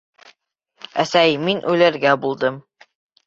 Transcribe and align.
—Әсәй, 1.03 1.37
мин 1.49 1.61
үлергә 1.73 2.17
булдым. 2.27 2.57